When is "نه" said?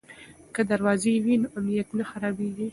1.97-2.03